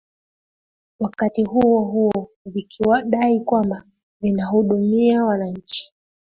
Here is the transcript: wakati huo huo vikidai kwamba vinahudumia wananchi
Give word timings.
wakati 0.99 1.43
huo 1.43 1.81
huo 1.81 2.29
vikidai 2.45 3.39
kwamba 3.39 3.83
vinahudumia 4.21 5.25
wananchi 5.25 5.93